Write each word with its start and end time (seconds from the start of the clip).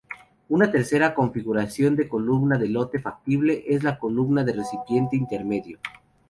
Una 0.49 0.71
tercera 0.71 1.13
configuración 1.13 1.95
de 1.95 2.09
columna 2.09 2.57
de 2.57 2.69
lote 2.69 2.97
factible 2.97 3.65
es 3.67 3.83
la 3.83 3.99
columna 3.99 4.43
de 4.43 4.53
recipiente 4.53 5.15
intermedio. 5.15 5.77